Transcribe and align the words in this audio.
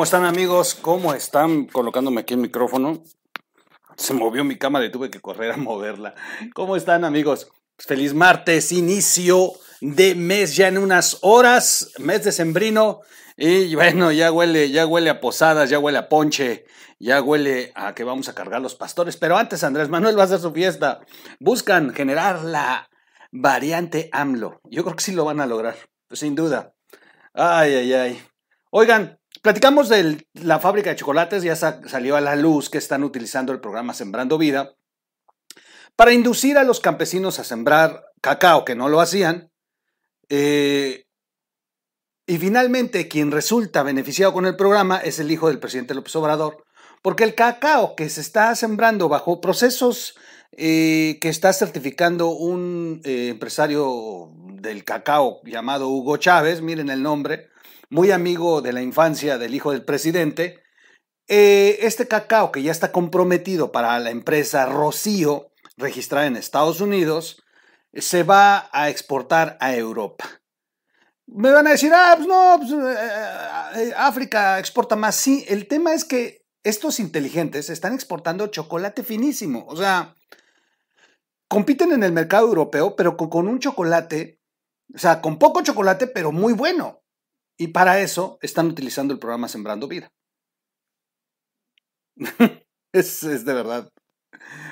¿Cómo 0.00 0.06
están 0.06 0.24
amigos? 0.24 0.74
¿Cómo 0.80 1.12
están? 1.12 1.66
Colocándome 1.66 2.22
aquí 2.22 2.32
el 2.32 2.40
micrófono. 2.40 3.02
Se 3.98 4.14
movió 4.14 4.44
mi 4.44 4.56
cámara 4.56 4.86
y 4.86 4.90
tuve 4.90 5.10
que 5.10 5.20
correr 5.20 5.52
a 5.52 5.58
moverla. 5.58 6.14
¿Cómo 6.54 6.74
están 6.74 7.04
amigos? 7.04 7.48
Feliz 7.76 8.14
martes, 8.14 8.72
inicio 8.72 9.52
de 9.82 10.14
mes 10.14 10.56
ya 10.56 10.68
en 10.68 10.78
unas 10.78 11.18
horas, 11.20 11.92
mes 11.98 12.24
de 12.24 12.32
sembrino. 12.32 13.00
Y 13.36 13.74
bueno, 13.74 14.10
ya 14.10 14.32
huele, 14.32 14.70
ya 14.70 14.86
huele 14.86 15.10
a 15.10 15.20
posadas, 15.20 15.68
ya 15.68 15.78
huele 15.78 15.98
a 15.98 16.08
ponche, 16.08 16.64
ya 16.98 17.20
huele 17.20 17.70
a 17.74 17.94
que 17.94 18.02
vamos 18.02 18.30
a 18.30 18.34
cargar 18.34 18.62
los 18.62 18.76
pastores. 18.76 19.18
Pero 19.18 19.36
antes 19.36 19.62
Andrés 19.64 19.90
Manuel 19.90 20.16
va 20.16 20.22
a 20.22 20.24
hacer 20.24 20.40
su 20.40 20.50
fiesta. 20.50 21.00
Buscan 21.40 21.92
generar 21.92 22.42
la 22.42 22.88
variante 23.32 24.08
AMLO. 24.12 24.62
Yo 24.64 24.82
creo 24.82 24.96
que 24.96 25.04
sí 25.04 25.12
lo 25.12 25.26
van 25.26 25.40
a 25.40 25.46
lograr, 25.46 25.76
pues 26.08 26.20
sin 26.20 26.34
duda. 26.34 26.72
Ay, 27.34 27.74
ay, 27.74 27.92
ay. 27.92 28.22
Oigan, 28.70 29.19
platicamos 29.42 29.88
de 29.88 30.26
la 30.34 30.58
fábrica 30.58 30.90
de 30.90 30.96
chocolates, 30.96 31.42
ya 31.42 31.56
salió 31.56 32.16
a 32.16 32.20
la 32.20 32.36
luz 32.36 32.70
que 32.70 32.78
están 32.78 33.04
utilizando 33.04 33.52
el 33.52 33.60
programa 33.60 33.94
Sembrando 33.94 34.38
Vida 34.38 34.74
para 35.96 36.12
inducir 36.12 36.56
a 36.58 36.64
los 36.64 36.80
campesinos 36.80 37.38
a 37.38 37.44
sembrar 37.44 38.04
cacao, 38.20 38.64
que 38.64 38.74
no 38.74 38.88
lo 38.88 39.00
hacían. 39.00 39.50
Eh, 40.28 41.06
y 42.26 42.38
finalmente, 42.38 43.08
quien 43.08 43.30
resulta 43.30 43.82
beneficiado 43.82 44.32
con 44.32 44.46
el 44.46 44.56
programa 44.56 44.98
es 44.98 45.18
el 45.18 45.30
hijo 45.30 45.48
del 45.48 45.58
presidente 45.58 45.94
López 45.94 46.14
Obrador, 46.16 46.64
porque 47.02 47.24
el 47.24 47.34
cacao 47.34 47.96
que 47.96 48.08
se 48.08 48.20
está 48.20 48.54
sembrando 48.54 49.08
bajo 49.08 49.40
procesos 49.40 50.14
eh, 50.52 51.18
que 51.20 51.28
está 51.28 51.52
certificando 51.52 52.30
un 52.30 53.00
eh, 53.04 53.28
empresario 53.28 54.32
del 54.54 54.84
cacao 54.84 55.40
llamado 55.44 55.88
Hugo 55.88 56.16
Chávez, 56.16 56.60
miren 56.60 56.90
el 56.90 57.02
nombre, 57.02 57.48
muy 57.90 58.12
amigo 58.12 58.62
de 58.62 58.72
la 58.72 58.82
infancia 58.82 59.36
del 59.36 59.54
hijo 59.54 59.72
del 59.72 59.84
presidente, 59.84 60.62
eh, 61.28 61.78
este 61.82 62.08
cacao 62.08 62.50
que 62.50 62.62
ya 62.62 62.72
está 62.72 62.92
comprometido 62.92 63.72
para 63.72 63.98
la 63.98 64.10
empresa 64.10 64.66
Rocío, 64.66 65.52
registrada 65.76 66.26
en 66.26 66.36
Estados 66.36 66.80
Unidos, 66.80 67.42
se 67.92 68.22
va 68.22 68.68
a 68.72 68.88
exportar 68.88 69.58
a 69.60 69.74
Europa. 69.74 70.24
Me 71.26 71.50
van 71.52 71.66
a 71.66 71.70
decir, 71.70 71.92
ah, 71.94 72.14
pues 72.16 72.28
no, 72.28 72.58
pues, 72.58 72.72
eh, 72.72 73.92
África 73.96 74.58
exporta 74.58 74.96
más. 74.96 75.14
Sí, 75.14 75.44
el 75.48 75.68
tema 75.68 75.94
es 75.94 76.04
que 76.04 76.44
estos 76.64 76.98
inteligentes 77.00 77.70
están 77.70 77.94
exportando 77.94 78.48
chocolate 78.48 79.02
finísimo. 79.02 79.64
O 79.68 79.76
sea, 79.76 80.14
compiten 81.48 81.92
en 81.92 82.02
el 82.02 82.12
mercado 82.12 82.48
europeo, 82.48 82.96
pero 82.96 83.16
con 83.16 83.48
un 83.48 83.58
chocolate, 83.60 84.40
o 84.94 84.98
sea, 84.98 85.20
con 85.20 85.38
poco 85.38 85.62
chocolate, 85.62 86.08
pero 86.08 86.32
muy 86.32 86.52
bueno. 86.52 86.99
Y 87.60 87.68
para 87.68 88.00
eso 88.00 88.38
están 88.40 88.68
utilizando 88.68 89.12
el 89.12 89.20
programa 89.20 89.46
Sembrando 89.46 89.86
Vida. 89.86 90.10
es, 92.92 93.44
de 93.44 93.52
verdad 93.52 93.92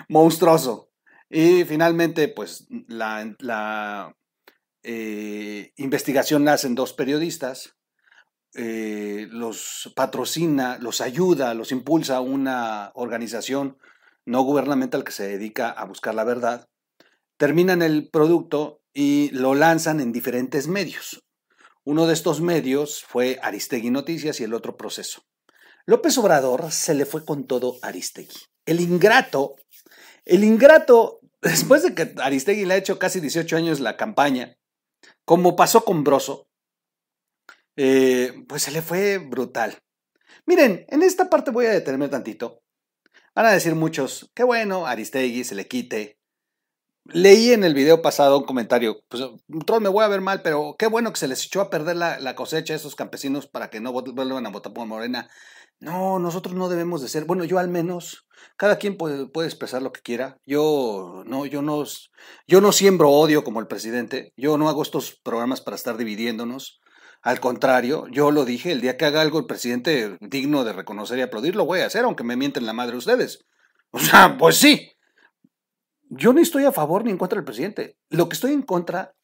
monstruoso. 0.09 0.91
Y 1.29 1.65
finalmente, 1.65 2.29
pues 2.29 2.67
la, 2.87 4.17
eh, 4.83 5.73
investigación 5.77 6.45
nace 6.45 6.67
en 6.67 6.75
dos 6.75 6.95
periodistas, 6.95 7.77
eh, 8.55 9.29
los 9.31 9.93
patrocina, 9.95 10.79
los 10.79 11.03
ayuda, 11.03 11.53
los 11.53 11.73
impulsa 11.73 12.23
una 12.23 12.91
organización 12.95 13.77
no 14.25 14.41
gubernamental 14.45 15.05
que 15.05 15.13
se 15.13 15.29
dedica 15.29 15.69
a 15.71 15.85
buscar 15.85 16.15
la 16.15 16.25
verdad. 16.25 16.71
Terminan 17.37 17.83
el 17.83 18.09
producto 18.09 18.81
y 18.95 19.29
lo 19.33 19.55
lanzan 19.55 20.01
en 20.01 20.13
diferentes 20.13 20.69
medios. 20.69 21.28
Uno 21.89 22.07
de 22.07 22.13
estos 22.13 22.43
medios 22.43 23.03
fue 23.03 23.39
Aristegui 23.43 23.89
Noticias 23.89 24.41
y 24.41 24.45
el 24.45 24.53
otro 24.53 24.77
Proceso. 24.77 25.25
López 25.87 26.19
Obrador 26.19 26.71
se 26.71 26.93
le 26.93 27.07
fue 27.07 27.25
con 27.25 27.47
todo 27.47 27.79
Aristegui. 27.81 28.37
El 28.67 28.83
ingrato, 28.83 29.57
el 30.27 30.45
ingrato, 30.45 31.21
después 31.41 31.83
de 31.83 31.95
que 31.95 32.13
Aristegui 32.19 32.67
le 32.67 32.75
ha 32.75 32.77
hecho 32.77 32.99
casi 32.99 33.21
18 33.21 33.57
años 33.57 33.81
la 33.81 33.97
campaña, 33.97 34.59
como 35.25 35.57
pasó 35.57 35.87
con 35.87 36.05
Broso, 36.05 36.51
eh, 37.77 38.35
pues 38.47 38.65
se 38.65 38.71
le 38.71 38.83
fue 38.83 39.17
brutal. 39.17 39.79
Miren, 40.45 40.85
en 40.91 41.03
esta 41.03 41.31
parte 41.31 41.53
voy 41.53 41.65
a 41.65 41.71
detenerme 41.71 42.09
tantito. 42.09 42.61
Van 43.35 43.47
a 43.47 43.53
decir 43.53 43.75
muchos, 43.75 44.31
qué 44.35 44.45
bueno, 44.45 44.87
Aristegui 44.87 45.43
se 45.43 45.55
le 45.55 45.67
quite, 45.67 46.18
Leí 47.11 47.53
en 47.53 47.65
el 47.65 47.73
video 47.73 48.03
pasado 48.03 48.39
un 48.39 48.45
comentario, 48.45 49.01
pues 49.09 49.23
me 49.81 49.89
voy 49.89 50.05
a 50.05 50.09
ver 50.09 50.21
mal, 50.21 50.43
pero 50.43 50.77
qué 50.79 50.87
bueno 50.89 51.11
que 51.11 51.19
se 51.19 51.27
les 51.27 51.43
echó 51.47 51.63
a 51.63 51.71
perder 51.71 51.97
la, 51.97 52.35
cosecha 52.35 52.75
a 52.75 52.77
esos 52.77 52.97
campesinos 52.97 53.47
para 53.47 53.71
que 53.71 53.81
no 53.81 53.93
vuelvan 53.93 54.45
a 54.45 54.51
votar 54.51 54.75
por 54.75 54.87
Morena. 54.87 55.27
No, 55.81 56.19
nosotros 56.19 56.55
no 56.55 56.69
debemos 56.69 57.01
de 57.01 57.09
ser, 57.09 57.25
bueno, 57.25 57.45
yo 57.45 57.59
al 57.59 57.69
menos, 57.69 58.27
cada 58.59 58.77
quien 58.77 58.99
puede, 58.99 59.27
puede, 59.27 59.49
expresar 59.49 59.81
lo 59.81 59.91
que 59.91 60.03
quiera. 60.03 60.37
Yo 60.45 61.23
no, 61.25 61.47
yo 61.47 61.63
no, 61.63 61.83
yo 62.47 62.61
no 62.61 62.73
siembro 62.73 63.11
odio 63.11 63.43
como 63.43 63.61
el 63.61 63.69
presidente. 63.69 64.35
Yo 64.37 64.59
no 64.59 64.69
hago 64.69 64.83
estos 64.83 65.19
programas 65.23 65.63
para 65.63 65.77
estar 65.77 65.97
dividiéndonos. 65.97 66.81
Al 67.23 67.41
contrario, 67.41 68.07
yo 68.11 68.31
lo 68.33 68.45
dije, 68.45 68.71
el 68.71 68.83
día 68.83 68.99
que 68.99 69.07
haga 69.07 69.23
algo 69.23 69.39
el 69.39 69.47
presidente 69.47 70.19
digno 70.21 70.65
de 70.65 70.75
reconocer 70.75 71.19
y 71.19 71.23
aplaudir, 71.23 71.57
lo 71.57 71.65
voy 71.65 71.81
a 71.81 71.87
hacer, 71.87 72.05
aunque 72.05 72.25
me 72.25 72.37
mienten 72.37 72.67
la 72.67 72.75
madre 72.75 72.97
ustedes. 72.97 73.47
O 73.91 73.99
sea, 73.99 74.37
pues 74.37 74.57
sí, 74.57 74.91
yo 76.11 76.33
no 76.33 76.41
estoy 76.41 76.65
a 76.65 76.73
favor 76.73 77.05
ni 77.05 77.11
en 77.11 77.19
contra 77.19 77.37
del 77.37 77.45
presidente. 77.45 77.97
Lo 78.11 78.29
que 78.29 78.35
estoy 78.35 78.53
en 78.53 78.63
contra 78.63 79.15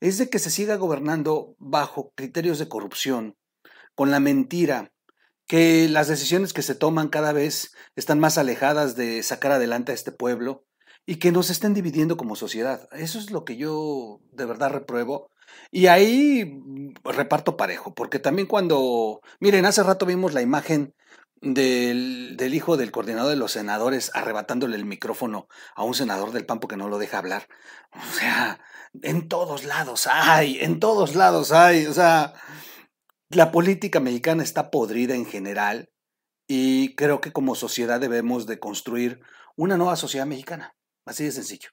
es 0.00 0.18
de 0.18 0.30
que 0.30 0.38
se 0.38 0.50
siga 0.50 0.76
gobernando 0.76 1.56
bajo 1.58 2.12
criterios 2.14 2.58
de 2.58 2.68
corrupción, 2.68 3.36
con 3.94 4.10
la 4.10 4.20
mentira, 4.20 4.92
que 5.46 5.88
las 5.88 6.08
decisiones 6.08 6.52
que 6.52 6.62
se 6.62 6.74
toman 6.74 7.08
cada 7.08 7.32
vez 7.32 7.72
están 7.96 8.20
más 8.20 8.38
alejadas 8.38 8.94
de 8.96 9.22
sacar 9.22 9.52
adelante 9.52 9.92
a 9.92 9.94
este 9.94 10.12
pueblo 10.12 10.64
y 11.06 11.16
que 11.16 11.32
nos 11.32 11.50
estén 11.50 11.72
dividiendo 11.72 12.16
como 12.16 12.36
sociedad. 12.36 12.86
Eso 12.92 13.18
es 13.18 13.30
lo 13.30 13.44
que 13.44 13.56
yo 13.56 14.20
de 14.30 14.44
verdad 14.44 14.70
repruebo. 14.70 15.30
Y 15.70 15.86
ahí 15.86 16.60
reparto 17.02 17.56
parejo, 17.56 17.94
porque 17.94 18.18
también 18.18 18.46
cuando, 18.46 19.22
miren, 19.40 19.64
hace 19.64 19.82
rato 19.82 20.04
vimos 20.04 20.34
la 20.34 20.42
imagen 20.42 20.94
del, 21.40 22.36
hijo 22.54 22.76
del 22.76 22.90
coordinador 22.90 23.30
de 23.30 23.36
los 23.36 23.52
senadores 23.52 24.10
arrebatándole 24.14 24.76
el 24.76 24.84
micrófono 24.84 25.48
a 25.74 25.84
un 25.84 25.94
senador 25.94 26.32
del 26.32 26.46
PAN 26.46 26.60
porque 26.60 26.76
no 26.76 26.88
lo 26.88 26.98
deja 26.98 27.18
hablar. 27.18 27.48
O 27.92 28.18
sea, 28.18 28.60
en 29.02 29.28
todos 29.28 29.64
lados 29.64 30.08
hay, 30.10 30.58
en 30.60 30.80
todos 30.80 31.14
lados 31.14 31.52
hay. 31.52 31.86
O 31.86 31.94
sea, 31.94 32.34
la 33.30 33.52
política 33.52 34.00
mexicana 34.00 34.42
está 34.42 34.70
podrida 34.70 35.14
en 35.14 35.26
general 35.26 35.90
y 36.46 36.94
creo 36.94 37.20
que 37.20 37.32
como 37.32 37.54
sociedad 37.54 38.00
debemos 38.00 38.46
de 38.46 38.58
construir 38.58 39.20
una 39.56 39.76
nueva 39.76 39.96
sociedad 39.96 40.26
mexicana. 40.26 40.76
Así 41.04 41.24
de 41.24 41.32
sencillo. 41.32 41.70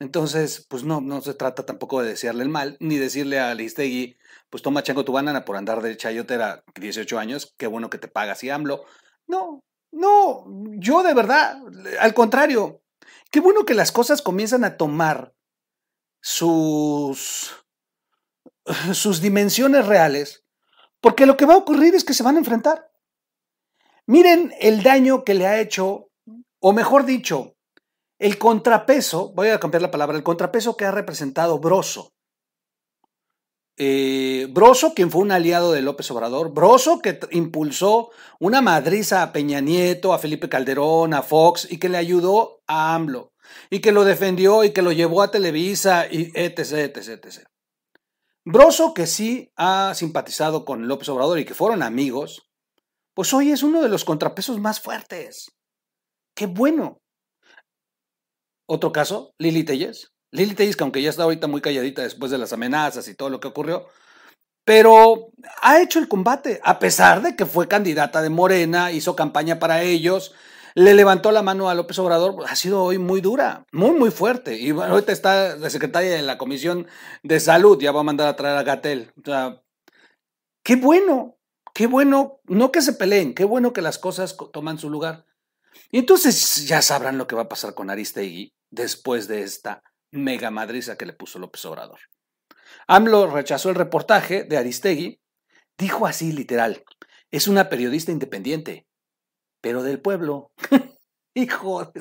Entonces, 0.00 0.64
pues 0.68 0.84
no, 0.84 1.00
no 1.00 1.20
se 1.20 1.34
trata 1.34 1.66
tampoco 1.66 2.00
de 2.00 2.10
desearle 2.10 2.44
el 2.44 2.48
mal, 2.48 2.76
ni 2.78 2.98
decirle 2.98 3.40
a 3.40 3.54
Listegui, 3.54 4.16
pues 4.48 4.62
toma 4.62 4.82
chango 4.84 5.04
tu 5.04 5.12
banana 5.12 5.44
por 5.44 5.56
andar 5.56 5.82
de 5.82 5.96
chayotera 5.96 6.62
18 6.74 7.18
años, 7.18 7.54
qué 7.56 7.66
bueno 7.66 7.90
que 7.90 7.98
te 7.98 8.06
pagas 8.06 8.44
y 8.44 8.50
AMLO. 8.50 8.84
No, 9.26 9.64
no, 9.90 10.44
yo 10.76 11.02
de 11.02 11.14
verdad, 11.14 11.60
al 12.00 12.14
contrario, 12.14 12.80
qué 13.30 13.40
bueno 13.40 13.64
que 13.64 13.74
las 13.74 13.90
cosas 13.90 14.22
comienzan 14.22 14.62
a 14.62 14.76
tomar 14.76 15.34
sus, 16.20 17.52
sus 18.92 19.20
dimensiones 19.20 19.86
reales, 19.86 20.44
porque 21.00 21.26
lo 21.26 21.36
que 21.36 21.46
va 21.46 21.54
a 21.54 21.58
ocurrir 21.58 21.96
es 21.96 22.04
que 22.04 22.14
se 22.14 22.22
van 22.22 22.36
a 22.36 22.40
enfrentar. 22.40 22.88
Miren 24.06 24.54
el 24.60 24.82
daño 24.84 25.24
que 25.24 25.34
le 25.34 25.46
ha 25.46 25.60
hecho, 25.60 26.10
o 26.60 26.72
mejor 26.72 27.04
dicho, 27.04 27.57
el 28.18 28.38
contrapeso, 28.38 29.32
voy 29.34 29.48
a 29.48 29.60
cambiar 29.60 29.82
la 29.82 29.90
palabra, 29.90 30.16
el 30.16 30.22
contrapeso 30.22 30.76
que 30.76 30.84
ha 30.84 30.90
representado 30.90 31.58
Broso 31.58 32.12
eh, 33.80 34.48
Broso, 34.50 34.92
quien 34.92 35.08
fue 35.08 35.22
un 35.22 35.30
aliado 35.30 35.72
de 35.72 35.82
López 35.82 36.10
Obrador, 36.10 36.52
Broso 36.52 36.98
que 36.98 37.20
impulsó 37.30 38.10
una 38.40 38.60
madriza 38.60 39.22
a 39.22 39.32
Peña 39.32 39.60
Nieto, 39.60 40.12
a 40.12 40.18
Felipe 40.18 40.48
Calderón, 40.48 41.14
a 41.14 41.22
Fox 41.22 41.68
y 41.70 41.78
que 41.78 41.88
le 41.88 41.96
ayudó 41.96 42.60
a 42.66 42.96
AMLO 42.96 43.32
y 43.70 43.78
que 43.78 43.92
lo 43.92 44.04
defendió 44.04 44.64
y 44.64 44.72
que 44.72 44.82
lo 44.82 44.90
llevó 44.90 45.22
a 45.22 45.30
Televisa 45.30 46.08
y 46.10 46.32
etc, 46.34 46.96
etc, 46.96 47.24
etc. 47.24 47.46
Broso 48.44 48.94
que 48.94 49.06
sí 49.06 49.52
ha 49.54 49.92
simpatizado 49.94 50.64
con 50.64 50.88
López 50.88 51.08
Obrador 51.10 51.38
y 51.38 51.44
que 51.44 51.54
fueron 51.54 51.84
amigos, 51.84 52.50
pues 53.14 53.32
hoy 53.32 53.52
es 53.52 53.62
uno 53.62 53.80
de 53.80 53.88
los 53.88 54.04
contrapesos 54.04 54.58
más 54.58 54.80
fuertes. 54.80 55.52
¡Qué 56.34 56.46
bueno! 56.46 57.00
Otro 58.68 58.92
caso, 58.92 59.34
Lili 59.38 59.64
Telles. 59.64 60.12
Lili 60.30 60.54
Telles, 60.54 60.76
que 60.76 60.84
aunque 60.84 61.02
ya 61.02 61.10
está 61.10 61.22
ahorita 61.22 61.46
muy 61.46 61.60
calladita 61.60 62.02
después 62.02 62.30
de 62.30 62.38
las 62.38 62.52
amenazas 62.52 63.08
y 63.08 63.14
todo 63.14 63.30
lo 63.30 63.40
que 63.40 63.48
ocurrió, 63.48 63.86
pero 64.64 65.30
ha 65.62 65.80
hecho 65.80 65.98
el 65.98 66.08
combate, 66.08 66.60
a 66.62 66.78
pesar 66.78 67.22
de 67.22 67.34
que 67.34 67.46
fue 67.46 67.68
candidata 67.68 68.20
de 68.20 68.28
Morena, 68.28 68.92
hizo 68.92 69.16
campaña 69.16 69.58
para 69.58 69.82
ellos, 69.82 70.34
le 70.74 70.92
levantó 70.92 71.32
la 71.32 71.42
mano 71.42 71.70
a 71.70 71.74
López 71.74 71.98
Obrador, 71.98 72.36
ha 72.46 72.54
sido 72.54 72.82
hoy 72.84 72.98
muy 72.98 73.22
dura, 73.22 73.64
muy, 73.72 73.92
muy 73.92 74.10
fuerte. 74.10 74.58
Y 74.58 74.70
ahorita 74.70 75.12
está 75.12 75.56
la 75.56 75.70
secretaria 75.70 76.12
de 76.12 76.22
la 76.22 76.36
Comisión 76.36 76.86
de 77.22 77.40
Salud, 77.40 77.80
ya 77.80 77.92
va 77.92 78.00
a 78.00 78.04
mandar 78.04 78.28
a 78.28 78.36
traer 78.36 78.58
a 78.58 78.62
Gatel. 78.62 79.12
O 79.16 79.24
sea, 79.24 79.62
Qué 80.68 80.76
bueno, 80.76 81.38
qué 81.72 81.86
bueno, 81.86 82.40
no 82.44 82.70
que 82.70 82.82
se 82.82 82.92
peleen, 82.92 83.34
qué 83.34 83.44
bueno 83.46 83.72
que 83.72 83.80
las 83.80 83.96
cosas 83.96 84.36
toman 84.52 84.76
su 84.76 84.90
lugar. 84.90 85.24
Y 85.90 85.98
entonces 85.98 86.66
ya 86.66 86.82
sabrán 86.82 87.16
lo 87.16 87.26
que 87.26 87.36
va 87.36 87.44
a 87.44 87.48
pasar 87.48 87.72
con 87.72 87.88
Aristegui 87.88 88.52
después 88.70 89.28
de 89.28 89.42
esta 89.42 89.82
mega 90.10 90.50
madriza 90.50 90.96
que 90.96 91.06
le 91.06 91.12
puso 91.12 91.38
López 91.38 91.64
Obrador. 91.64 92.00
AMLO 92.86 93.28
rechazó 93.28 93.70
el 93.70 93.76
reportaje 93.76 94.44
de 94.44 94.56
Aristegui, 94.56 95.20
dijo 95.78 96.06
así 96.06 96.32
literal, 96.32 96.84
es 97.30 97.48
una 97.48 97.68
periodista 97.68 98.12
independiente, 98.12 98.86
pero 99.60 99.82
del 99.82 100.00
pueblo. 100.00 100.52
Hijo 101.34 101.92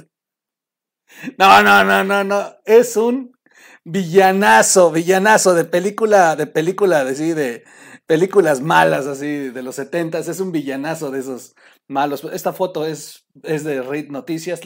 No, 1.38 1.64
no, 1.64 1.84
no, 1.84 2.04
no, 2.04 2.24
no, 2.24 2.56
es 2.66 2.98
un 2.98 3.38
villanazo, 3.84 4.92
villanazo 4.92 5.54
de 5.54 5.66
película, 5.66 6.36
de 6.36 6.48
película, 6.48 7.04
de, 7.04 7.36
de 7.36 7.64
películas 8.08 8.62
malas 8.62 9.06
así 9.06 9.50
de 9.50 9.62
los 9.62 9.76
setentas, 9.76 10.28
es 10.28 10.40
un 10.40 10.52
villanazo 10.52 11.12
de 11.12 11.20
esos 11.20 11.56
malos. 11.88 12.24
Esta 12.32 12.54
foto 12.54 12.86
es, 12.86 13.26
es 13.44 13.64
de 13.64 13.82
Read 13.82 14.08
Noticias, 14.08 14.62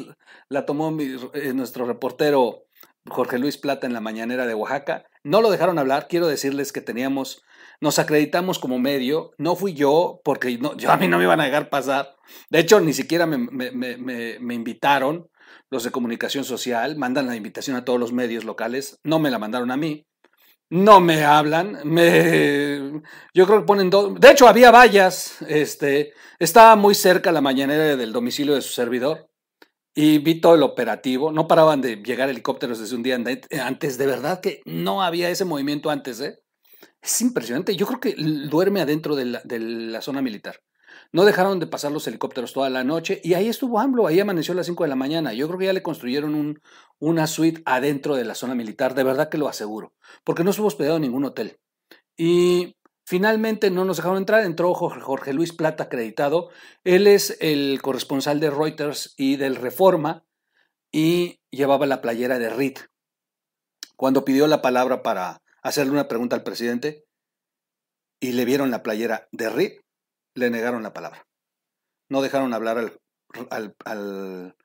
la 0.48 0.66
tomó 0.66 0.96
eh, 1.00 1.54
nuestro 1.54 1.86
reportero 1.86 2.64
Jorge 3.10 3.40
Luis 3.40 3.58
Plata 3.58 3.88
en 3.88 3.94
la 3.94 4.00
mañanera 4.00 4.46
de 4.46 4.54
Oaxaca. 4.54 5.04
No 5.24 5.42
lo 5.42 5.50
dejaron 5.50 5.80
hablar, 5.80 6.08
quiero 6.08 6.28
decirles 6.28 6.72
que 6.72 6.82
teníamos, 6.82 7.44
nos 7.82 8.00
acreditamos 8.00 8.60
como 8.60 8.78
medio, 8.80 9.32
no 9.38 9.56
fui 9.56 9.74
yo, 9.74 10.22
porque 10.24 10.58
no, 10.60 10.78
yo, 10.78 10.92
a 10.92 10.98
mí 10.98 11.08
no 11.08 11.18
me 11.18 11.24
iban 11.24 11.42
a 11.42 11.46
dejar 11.46 11.70
pasar. 11.70 12.16
De 12.50 12.60
hecho, 12.60 12.80
ni 12.80 12.94
siquiera 12.94 13.26
me, 13.26 13.40
me, 13.40 13.72
me, 13.72 14.38
me 14.40 14.54
invitaron 14.54 15.30
los 15.72 15.84
de 15.84 15.92
comunicación 15.92 16.44
social, 16.44 16.96
mandan 16.96 17.28
la 17.28 17.36
invitación 17.36 17.76
a 17.76 17.86
todos 17.86 18.00
los 18.00 18.14
medios 18.14 18.44
locales, 18.44 19.00
no 19.04 19.20
me 19.20 19.32
la 19.32 19.40
mandaron 19.40 19.72
a 19.72 19.78
mí. 19.78 20.06
No 20.72 21.02
me 21.02 21.24
hablan, 21.26 21.80
me, 21.84 23.02
yo 23.34 23.46
creo 23.46 23.60
que 23.60 23.66
ponen 23.66 23.90
dos, 23.90 24.20
de 24.20 24.32
hecho 24.32 24.48
había 24.48 24.72
vallas, 24.72 25.42
este, 25.48 26.14
estaba 26.40 26.76
muy 26.78 26.96
cerca 26.96 27.32
la 27.34 27.42
mañanera 27.42 27.98
del 27.98 28.14
domicilio 28.14 28.56
de 28.56 28.62
su 28.62 28.70
servidor, 28.72 29.32
y 29.94 30.20
vi 30.20 30.40
todo 30.40 30.56
el 30.56 30.64
operativo. 30.64 31.32
No 31.32 31.48
paraban 31.48 31.82
de 31.82 31.98
llegar 31.98 32.30
helicópteros 32.30 32.80
desde 32.80 32.96
un 32.96 33.04
día 33.04 33.16
antes. 33.16 33.98
De 33.98 34.06
verdad 34.06 34.40
que 34.40 34.62
no 34.66 35.04
había 35.04 35.30
ese 35.30 35.46
movimiento 35.46 35.90
antes. 35.90 36.22
¿eh? 36.22 36.40
Es 37.02 37.22
impresionante. 37.22 37.76
Yo 37.76 37.86
creo 37.86 38.00
que 38.00 38.16
duerme 38.50 38.82
adentro 38.82 39.16
de 39.16 39.26
la, 39.26 40.02
zona 40.02 40.22
militar. 40.22 40.62
No 41.12 41.26
dejaron 41.26 41.60
de 41.60 41.68
pasar 41.68 41.92
los 41.92 42.08
helicópteros 42.08 42.54
toda 42.54 42.70
la 42.70 42.84
noche 42.84 43.20
y 43.24 43.34
ahí 43.34 43.50
estuvo 43.50 43.80
AMLO, 43.80 44.08
ahí 44.08 44.20
amaneció 44.20 44.54
a 44.54 44.58
las 44.58 44.66
5 44.66 44.84
de 44.84 44.90
la 44.90 44.96
mañana. 44.96 45.34
Yo 45.34 45.48
creo 45.48 45.60
que 45.60 45.66
ya 45.66 45.74
le 45.74 45.84
construyeron 45.84 46.36
un, 46.36 46.62
una 47.00 47.28
suite 47.28 47.62
adentro 47.66 48.16
de 48.16 48.24
la 48.24 48.36
zona 48.36 48.56
militar, 48.56 48.96
de 48.96 49.04
verdad 49.04 49.30
que 49.30 49.38
lo 49.38 49.50
aseguro, 49.50 49.94
porque 50.24 50.44
no 50.44 50.52
estuvo 50.52 50.68
hospedado 50.68 50.96
en 50.96 51.02
ningún 51.04 51.26
hotel. 51.26 51.60
Y 52.16 52.76
Finalmente 53.12 53.72
no 53.72 53.84
nos 53.84 53.98
dejaron 53.98 54.20
entrar, 54.20 54.46
entró 54.46 54.74
Jorge 54.74 55.34
Luis 55.34 55.52
Plata 55.52 55.84
acreditado. 55.84 56.50
Él 56.86 57.08
es 57.08 57.36
el 57.42 57.82
corresponsal 57.82 58.40
de 58.40 58.50
Reuters 58.50 59.16
y 59.18 59.36
del 59.36 59.58
Reforma 59.58 60.24
y 60.94 61.42
llevaba 61.50 61.86
la 61.88 62.00
playera 62.00 62.40
de 62.40 62.50
RIT. 62.50 62.80
Cuando 63.98 64.24
pidió 64.24 64.48
la 64.48 64.62
palabra 64.62 65.04
para 65.04 65.42
hacerle 65.62 65.92
una 65.92 66.08
pregunta 66.08 66.38
al 66.38 66.44
presidente 66.44 67.06
y 68.22 68.32
le 68.32 68.46
vieron 68.46 68.72
la 68.72 68.82
playera 68.82 69.28
de 69.34 69.50
RIT, 69.50 69.81
le 70.36 70.50
negaron 70.50 70.84
la 70.84 70.94
palabra. 70.94 71.26
No 72.10 72.22
dejaron 72.22 72.54
hablar 72.54 72.94
al, 73.50 74.56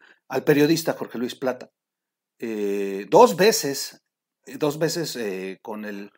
periodista 0.44 0.94
Jorge 0.94 1.18
Luis 1.18 1.34
Plata. 1.34 1.70
Eh, 2.38 3.06
dos 3.08 3.36
veces, 3.36 4.02
dos 4.58 4.78
veces 4.78 5.16
eh, 5.16 5.58
con 5.62 5.84
el 5.84 6.10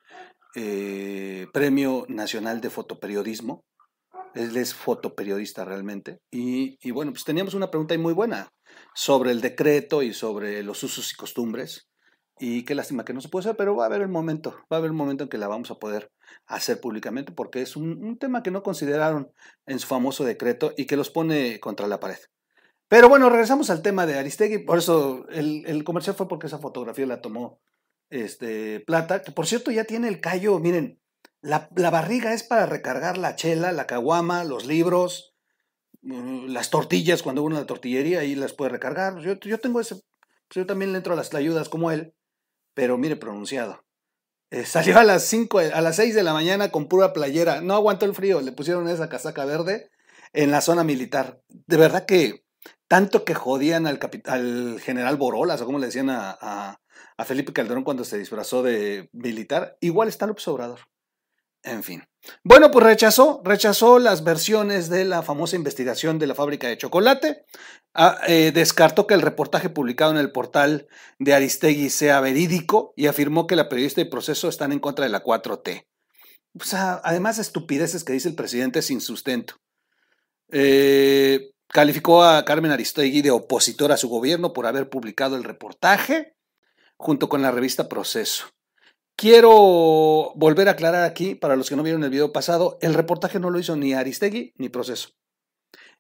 eh, 0.54 1.46
Premio 1.52 2.06
Nacional 2.08 2.60
de 2.60 2.70
Fotoperiodismo. 2.70 3.64
Él 4.34 4.56
es 4.56 4.74
fotoperiodista 4.74 5.64
realmente. 5.64 6.18
Y, 6.30 6.90
bueno, 6.90 7.12
pues 7.12 7.24
teníamos 7.24 7.54
una 7.54 7.70
pregunta 7.70 7.96
muy 7.98 8.12
buena 8.12 8.48
sobre 8.94 9.30
el 9.30 9.40
decreto 9.40 10.02
y 10.02 10.12
sobre 10.12 10.62
los 10.62 10.82
usos 10.82 11.12
y 11.12 11.16
costumbres. 11.16 11.88
Y 12.40 12.64
qué 12.64 12.75
lástima 12.75 13.05
que 13.05 13.12
no 13.12 13.20
se 13.20 13.29
puede 13.29 13.43
hacer, 13.43 13.56
pero 13.56 13.75
va 13.75 13.85
a 13.85 13.87
haber 13.87 14.02
el 14.02 14.08
momento, 14.08 14.52
va 14.73 14.76
a 14.76 14.79
haber 14.79 14.90
el 14.90 14.96
momento 14.96 15.25
en 15.25 15.31
que 15.31 15.38
la 15.38 15.49
vamos 15.49 15.70
a 15.70 15.79
poder 15.79 16.12
hacer 16.46 16.81
públicamente 16.81 17.32
porque 17.32 17.62
es 17.62 17.76
un, 17.76 18.19
tema 18.19 18.43
que 18.43 18.50
no 18.50 18.62
consideraron 18.62 19.32
en 19.67 19.79
su 19.79 19.87
famoso 19.87 20.25
decreto 20.25 20.73
y 20.76 20.87
que 20.87 20.96
los 20.96 21.11
pone 21.11 21.61
contra 21.61 21.88
la 21.88 22.00
pared. 22.00 22.19
Pero 22.88 23.08
bueno, 23.08 23.29
regresamos 23.29 23.70
al 23.70 23.82
tema 23.82 24.06
de 24.06 24.19
Aristegui, 24.19 24.58
por 24.58 24.79
eso 24.79 25.26
el, 25.29 25.64
el 25.67 25.85
comercial 25.85 26.17
fue 26.17 26.29
porque 26.29 26.46
esa 26.46 26.58
fotografía 26.58 27.06
la 27.06 27.20
tomó 27.20 27.61
este, 28.11 28.81
plata, 28.81 29.23
que 29.23 29.32
por 29.32 29.46
cierto 29.46 29.70
ya 29.70 29.84
tiene 29.84 30.08
el 30.08 30.20
callo, 30.20 30.58
miren, 30.58 31.00
la, 31.41 31.69
barriga 31.91 32.34
es 32.34 32.43
para 32.43 32.67
recargar 32.67 33.19
la 33.19 33.37
chela, 33.37 33.73
la 33.73 33.87
caguama, 33.87 34.44
los 34.44 34.67
libros, 34.67 35.34
mm, 36.02 36.46
las 36.46 36.70
tortillas, 36.70 37.23
cuando 37.23 37.43
uno 37.43 37.56
la 37.56 37.67
tortillería, 37.67 38.20
ahí 38.20 38.34
las 38.34 38.55
puede 38.55 38.70
recargar. 38.70 39.20
Yo, 39.20 39.38
yo 39.41 39.58
tengo 39.58 39.81
ese, 39.81 39.96
pues 39.96 40.55
yo 40.55 40.67
también 40.67 40.93
le 40.93 40.99
entro 40.99 41.12
a 41.12 41.17
las 41.17 41.32
ayudas 41.34 41.69
como 41.69 41.91
él, 41.91 42.14
pero 42.78 42.96
mire, 42.96 43.16
pronunciado. 43.16 43.84
Eh, 44.52 44.64
salió 44.64 45.00
a 45.00 45.02
las 45.02 45.25
5, 45.25 45.58
a 45.58 45.80
las 45.80 45.96
6 45.96 46.14
de 46.14 46.22
la 46.22 46.32
mañana 46.32 46.70
con 46.70 46.86
pura 46.86 47.12
playera, 47.12 47.60
no 47.60 47.75
aguantó 47.75 48.06
el 48.06 48.14
frío, 48.14 48.40
le 48.40 48.52
pusieron 48.52 48.88
esa 48.88 49.08
casaca 49.08 49.44
verde 49.44 49.90
en 50.32 50.52
la 50.52 50.60
zona 50.60 50.84
militar. 50.84 51.42
De 51.48 51.76
verdad 51.76 52.06
que 52.06 52.44
tanto 52.86 53.25
que 53.25 53.34
jodían 53.34 53.88
al, 53.88 53.98
al 54.26 54.78
general 54.78 55.16
Borolas, 55.16 55.60
o 55.60 55.66
como 55.66 55.80
le 55.80 55.86
decían 55.86 56.08
a, 56.08 56.38
a 56.40 57.25
Felipe 57.25 57.52
Calderón 57.52 57.82
cuando 57.82 58.04
se 58.04 58.16
disfrazó 58.16 58.62
de 58.62 59.10
militar, 59.12 59.76
igual 59.81 60.06
está 60.06 60.26
el 60.26 60.36
Obrador. 60.46 60.78
En 61.62 61.82
fin. 61.82 62.05
Bueno, 62.44 62.70
pues 62.70 62.84
rechazó, 62.84 63.40
rechazó 63.44 63.99
las 63.99 64.22
versiones 64.22 64.88
de 64.88 65.05
la 65.05 65.22
famosa 65.22 65.56
investigación 65.56 66.19
de 66.19 66.27
la 66.27 66.34
fábrica 66.34 66.69
de 66.69 66.79
chocolate, 66.79 67.44
ah, 67.94 68.19
eh, 68.27 68.53
descartó 68.53 69.06
que 69.06 69.15
el 69.15 69.22
reportaje 69.22 69.70
publicado 69.70 70.12
en 70.12 70.19
el 70.19 70.31
portal 70.31 70.88
de 71.19 71.34
Aristegui 71.34 71.91
sea 71.91 72.20
verídico 72.20 72.93
y 72.96 73.06
afirmó 73.06 73.46
que 73.46 73.56
la 73.56 73.69
periodista 73.69 74.00
y 74.00 74.05
proceso 74.05 74.48
están 74.48 74.72
en 74.72 74.81
contra 74.81 75.05
de 75.05 75.10
la 75.10 75.22
4T. 75.22 75.86
O 76.60 76.65
sea, 76.65 77.00
además 77.05 77.38
estupideces 77.38 78.05
que 78.05 78.12
dice 78.12 78.29
el 78.29 78.34
presidente 78.34 78.82
sin 78.82 79.00
sustento. 79.00 79.55
Eh, 80.50 81.50
calificó 81.69 82.24
a 82.24 82.44
Carmen 82.44 82.72
Aristegui 82.72 83.22
de 83.22 83.31
opositor 83.31 83.93
a 83.93 83.96
su 83.96 84.08
gobierno 84.08 84.53
por 84.53 84.67
haber 84.67 84.88
publicado 84.88 85.36
el 85.36 85.44
reportaje 85.44 86.34
junto 86.96 87.29
con 87.29 87.43
la 87.43 87.50
revista 87.50 87.88
Proceso. 87.88 88.46
Quiero 89.20 90.32
volver 90.37 90.69
a 90.69 90.72
aclarar 90.72 91.03
aquí, 91.03 91.34
para 91.34 91.56
los 91.56 91.69
que 91.69 91.75
no 91.75 91.82
vieron 91.82 92.05
el 92.05 92.10
video 92.10 92.32
pasado, 92.32 92.79
el 92.81 92.94
reportaje 92.94 93.41
no 93.41 93.51
lo 93.51 93.58
hizo 93.58 93.75
ni 93.75 93.93
Aristegui 93.93 94.55
ni 94.58 94.69
Proceso. 94.69 95.08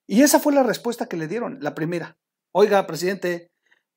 Y 0.06 0.22
esa 0.22 0.38
fue 0.38 0.52
la 0.52 0.62
respuesta 0.62 1.06
que 1.06 1.16
le 1.16 1.26
dieron, 1.26 1.58
la 1.60 1.74
primera. 1.74 2.16
Oiga, 2.54 2.86
presidente, 2.86 3.50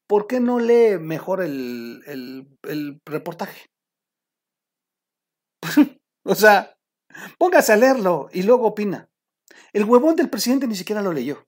¿por 0.08 0.26
qué 0.26 0.40
no 0.40 0.60
lee 0.60 0.98
mejor 0.98 1.44
el, 1.44 2.02
el 2.08 3.00
reportaje? 3.06 3.68
o 6.26 6.34
sea, 6.34 6.76
póngase 7.38 7.74
a 7.74 7.78
leerlo 7.78 8.28
y 8.34 8.42
luego 8.42 8.66
opina. 8.66 9.08
El 9.72 9.86
huevón 9.86 10.16
del 10.16 10.32
presidente 10.32 10.66
ni 10.66 10.76
siquiera 10.76 11.04
lo 11.04 11.14
leyó. 11.14 11.46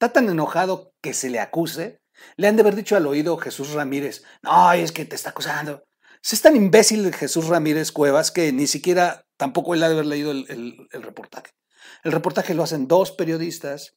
Está 0.00 0.10
tan 0.10 0.30
enojado 0.30 0.94
que 1.02 1.12
se 1.12 1.28
le 1.28 1.38
acuse 1.38 2.00
le 2.36 2.48
han 2.48 2.56
de 2.56 2.62
haber 2.62 2.74
dicho 2.74 2.96
al 2.96 3.06
oído 3.06 3.36
Jesús 3.36 3.72
Ramírez, 3.72 4.24
no, 4.42 4.72
es 4.72 4.92
que 4.92 5.04
te 5.04 5.16
está 5.16 5.30
acusando. 5.30 5.84
Es 6.22 6.42
tan 6.42 6.56
imbécil 6.56 7.14
Jesús 7.14 7.46
Ramírez 7.46 7.92
Cuevas 7.92 8.30
que 8.30 8.52
ni 8.52 8.66
siquiera 8.66 9.26
tampoco 9.36 9.74
él 9.74 9.82
ha 9.82 9.88
de 9.88 9.94
haber 9.94 10.06
leído 10.06 10.30
el, 10.30 10.88
reportaje. 10.92 11.52
El 12.04 12.12
reportaje 12.12 12.54
lo 12.54 12.62
hacen 12.62 12.86
dos 12.86 13.12
periodistas, 13.12 13.96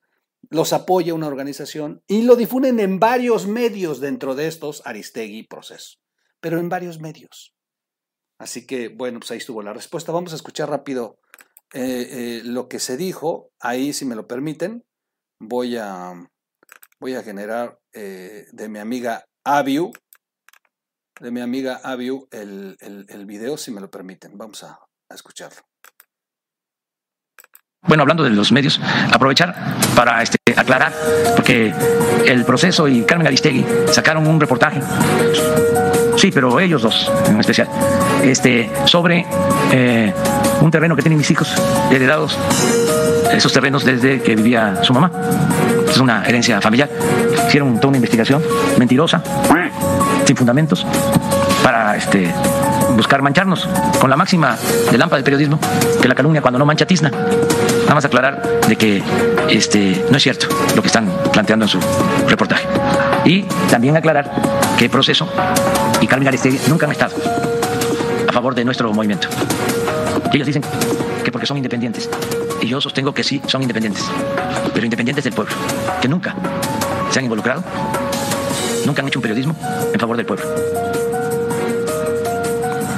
los 0.50 0.74
apoya 0.74 1.14
una 1.14 1.28
organización 1.28 2.04
y 2.08 2.24
lo 2.24 2.36
difunden 2.36 2.80
en 2.80 3.00
varios 3.00 3.48
medios 3.48 4.00
dentro 4.00 4.36
de 4.36 4.48
estos, 4.48 4.82
Aristegui 4.86 5.44
Proceso, 5.44 5.98
pero 6.40 6.60
en 6.60 6.70
varios 6.70 7.00
medios. 7.00 7.56
Así 8.38 8.66
que, 8.66 8.90
bueno, 8.90 9.20
pues 9.20 9.32
ahí 9.32 9.38
estuvo 9.38 9.62
la 9.62 9.74
respuesta. 9.74 10.12
Vamos 10.12 10.34
a 10.34 10.36
escuchar 10.36 10.70
rápido 10.70 11.20
eh, 11.74 12.08
eh, 12.10 12.42
lo 12.44 12.68
que 12.68 12.80
se 12.80 12.98
dijo. 12.98 13.52
Ahí, 13.60 13.94
si 13.94 14.04
me 14.06 14.16
lo 14.16 14.28
permiten, 14.28 14.84
voy 15.40 15.78
a, 15.78 16.14
voy 17.00 17.16
a 17.16 17.24
generar 17.24 17.80
eh, 17.94 18.48
de 18.52 18.70
mi 18.70 18.80
amiga 18.80 19.26
Aviu, 19.44 19.92
de 21.22 21.32
mi 21.32 21.40
amiga 21.40 21.80
Aviu, 21.84 22.28
el, 22.32 22.76
el, 22.80 23.26
video, 23.26 23.56
si 23.56 23.72
me 23.72 23.80
lo 23.80 23.90
permiten. 23.90 24.38
Vamos 24.38 24.64
a, 24.64 24.80
escucharlo. 25.14 25.62
Bueno, 27.84 28.04
hablando 28.04 28.24
de 28.24 28.30
los 28.30 28.52
medios, 28.52 28.80
aprovechar 29.12 29.56
para 29.96 30.22
este, 30.22 30.38
aclarar, 30.56 30.94
porque 31.36 31.74
el 32.26 32.46
proceso 32.46 32.88
y 32.88 33.04
Carmen 33.04 33.28
Aristegui 33.28 33.66
sacaron 33.92 34.28
un 34.28 34.40
reportaje, 34.40 34.82
sí, 36.18 36.32
pero 36.32 36.60
ellos 36.60 36.84
dos 36.84 37.12
en 37.28 37.40
especial, 37.40 37.68
este, 38.24 38.70
sobre 38.86 39.26
eh, 39.72 40.14
un 40.62 40.72
terreno 40.72 40.96
que 40.96 41.02
tienen 41.02 41.18
mis 41.18 41.32
hijos 41.32 41.52
heredados, 41.92 42.38
esos 43.34 43.52
terrenos 43.52 43.84
desde 43.84 44.22
que 44.22 44.36
vivía 44.36 44.84
su 44.84 44.94
mamá 44.94 45.12
es 45.92 45.98
una 45.98 46.26
herencia 46.26 46.62
familiar. 46.62 46.90
Hicieron 47.48 47.76
toda 47.76 47.90
una 47.90 47.98
investigación 47.98 48.42
mentirosa, 48.78 49.22
sin 50.26 50.36
fundamentos, 50.36 50.86
para 51.64 51.96
este, 51.96 52.34
buscar 52.96 53.22
mancharnos 53.22 53.68
con 54.00 54.10
la 54.10 54.18
máxima 54.18 54.58
de 54.92 54.98
lámpara 54.98 55.18
del 55.18 55.24
periodismo, 55.24 55.60
que 56.02 56.08
la 56.08 56.16
calumnia 56.16 56.42
cuando 56.42 56.60
no 56.60 56.66
mancha 56.66 56.86
tizna. 56.86 57.10
Nada 57.10 57.96
más 57.96 58.06
aclarar 58.06 58.42
de 58.68 58.76
que 58.76 59.04
este, 59.50 60.06
no 60.10 60.18
es 60.18 60.24
cierto 60.24 60.48
lo 60.76 60.82
que 60.82 60.88
están 60.88 61.10
planteando 61.32 61.66
en 61.66 61.70
su 61.70 61.80
reportaje. 62.28 62.68
Y 63.26 63.44
también 63.70 63.96
aclarar 63.98 64.32
que 64.78 64.86
el 64.86 64.92
proceso 64.92 65.28
y 66.00 66.08
Carmen 66.08 66.28
Aristegui 66.28 66.60
nunca 66.68 66.86
han 66.86 66.92
estado 66.92 67.16
a 68.28 68.32
favor 68.32 68.56
de 68.56 68.66
nuestro 68.66 68.92
movimiento. 68.94 69.28
ellos 70.34 70.48
dicen 70.48 70.64
que 71.24 71.32
porque 71.32 71.46
son 71.46 71.58
independientes. 71.58 72.10
Y 72.62 72.68
yo 72.68 72.80
sostengo 72.80 73.14
que 73.14 73.24
sí, 73.24 73.42
son 73.48 73.62
independientes. 73.62 74.06
Pero 74.74 74.86
independientes 74.86 75.24
del 75.24 75.34
pueblo. 75.34 75.54
Que 76.02 76.08
nunca 76.08 76.36
se 77.10 77.20
han 77.20 77.26
involucrado, 77.26 77.64
nunca 78.86 79.02
han 79.02 79.08
hecho 79.08 79.20
un 79.20 79.24
periodismo 79.24 79.56
en 79.94 80.00
favor 80.00 80.18
del 80.18 80.26
pueblo. 80.26 80.46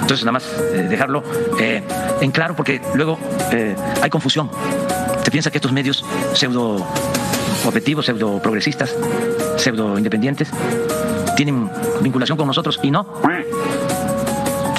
Entonces, 0.02 0.25
nada 0.25 0.34
más 0.34 0.44
eh, 0.74 0.88
dejarlo 0.90 1.24
eh, 1.60 1.82
en 2.22 2.32
claro 2.32 2.56
porque 2.56 2.82
luego 2.94 3.18
eh, 3.52 3.75
hay 4.02 4.10
confusión. 4.10 4.50
Se 5.24 5.32
piensa 5.32 5.50
que 5.50 5.58
estos 5.58 5.72
medios 5.72 6.04
pseudo 6.34 6.86
objetivos, 7.66 8.06
pseudo 8.06 8.42
progresistas, 8.42 8.94
pseudo 9.56 9.98
independientes, 9.98 10.50
tienen 11.38 11.70
vinculación 12.02 12.38
con 12.38 12.48
nosotros 12.48 12.80
y 12.84 12.92
no. 12.92 13.08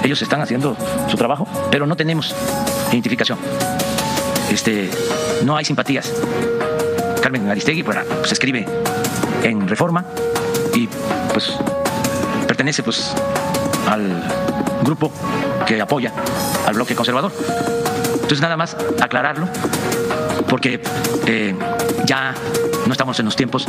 Ellos 0.03 0.21
están 0.21 0.43
haciendo 0.43 0.77
su 1.09 1.17
trabajo, 1.17 1.49
pero 1.71 1.87
no 1.87 1.97
tenemos 1.97 2.35
identificación. 2.91 3.39
Este, 4.51 4.91
no 5.45 5.57
hay 5.57 5.65
simpatías. 5.65 6.13
Carmen 7.23 7.51
Aristegui 7.51 7.83
pues, 7.83 8.31
escribe 8.31 8.67
en 9.43 9.67
Reforma 9.67 10.05
y 10.75 10.89
pues 11.33 11.53
pertenece 12.47 12.83
pues 12.83 13.15
al 13.89 14.23
grupo 14.83 15.11
que 15.67 15.81
apoya 15.81 16.13
al 16.67 16.75
bloque 16.75 16.95
conservador. 16.95 17.33
Entonces 18.15 18.41
nada 18.41 18.57
más 18.57 18.77
aclararlo 19.01 19.49
porque 20.49 20.81
eh, 21.27 21.55
ya 22.07 22.35
no 22.87 22.93
estamos 22.93 23.19
en 23.19 23.27
los 23.27 23.37
tiempos 23.37 23.69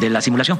de 0.00 0.10
la 0.10 0.20
simulación. 0.20 0.58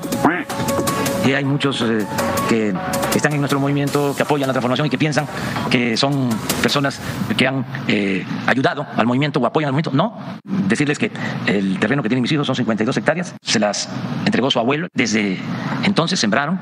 Y 1.26 1.32
hay 1.32 1.44
muchos 1.44 1.82
eh, 1.82 2.06
que 2.48 2.74
están 3.14 3.32
en 3.32 3.40
nuestro 3.40 3.60
movimiento, 3.60 4.14
que 4.16 4.22
apoyan 4.22 4.46
la 4.46 4.52
transformación 4.52 4.86
y 4.86 4.90
que 4.90 4.98
piensan 4.98 5.26
que 5.70 5.96
son 5.96 6.30
personas 6.62 7.00
que 7.36 7.46
han 7.46 7.66
eh, 7.86 8.24
ayudado 8.46 8.86
al 8.96 9.06
movimiento 9.06 9.40
o 9.40 9.46
apoyan 9.46 9.68
al 9.68 9.72
movimiento. 9.72 9.90
No, 9.92 10.18
decirles 10.44 10.98
que 10.98 11.10
el 11.46 11.78
terreno 11.78 12.02
que 12.02 12.08
tienen 12.08 12.22
mis 12.22 12.32
hijos 12.32 12.46
son 12.46 12.56
52 12.56 12.96
hectáreas, 12.96 13.34
se 13.42 13.58
las 13.58 13.88
entregó 14.24 14.50
su 14.50 14.58
abuelo. 14.58 14.88
Desde 14.94 15.38
entonces 15.84 16.18
sembraron 16.18 16.58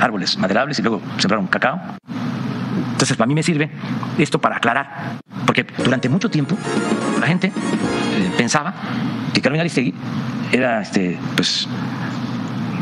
árboles 0.00 0.38
maderables 0.38 0.78
y 0.78 0.82
luego 0.82 1.00
sembraron 1.18 1.46
cacao. 1.46 1.80
Entonces, 2.92 3.16
para 3.16 3.26
mí 3.26 3.34
me 3.34 3.42
sirve 3.42 3.68
esto 4.18 4.40
para 4.40 4.56
aclarar, 4.56 5.18
porque 5.44 5.66
durante 5.78 6.08
mucho 6.08 6.30
tiempo 6.30 6.56
la 7.20 7.26
gente 7.26 7.48
eh, 7.48 8.32
pensaba 8.36 8.74
que 9.34 9.40
Carmen 9.40 9.60
Aristegui 9.60 9.92
era 10.52 10.82
este, 10.82 11.18
pues, 11.34 11.66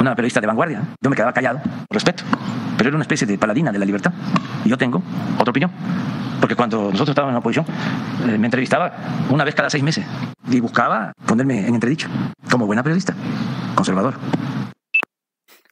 una 0.01 0.15
periodista 0.15 0.41
de 0.41 0.47
vanguardia. 0.47 0.83
Yo 1.01 1.11
me 1.11 1.17
quedaba 1.17 1.33
callado, 1.33 1.61
respeto, 1.91 2.25
pero 2.77 2.89
era 2.89 2.97
una 2.97 3.05
especie 3.05 3.27
de 3.27 3.39
paladina 3.39 3.73
de 3.73 3.79
la 3.79 3.85
libertad. 3.85 4.13
Y 4.65 4.69
yo 4.69 4.79
tengo 4.79 5.03
otra 5.39 5.51
opinión. 5.51 5.71
Porque 6.41 6.57
cuando 6.57 6.85
nosotros 6.85 7.11
estábamos 7.11 7.33
en 7.33 7.35
la 7.35 7.41
oposición, 7.41 7.67
eh, 8.27 8.39
me 8.39 8.47
entrevistaba 8.47 8.93
una 9.29 9.45
vez 9.45 9.55
cada 9.55 9.69
seis 9.69 9.85
meses 9.85 10.07
y 10.49 10.61
buscaba 10.61 11.13
ponerme 11.27 11.67
en 11.67 11.75
entredicho 11.75 12.09
como 12.51 12.67
buena 12.67 12.83
periodista, 12.83 13.15
conservador. 13.75 14.15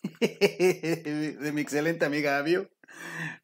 de 0.20 1.50
mi 1.54 1.61
excelente 1.62 2.04
amiga 2.04 2.38
Avio. 2.38 2.68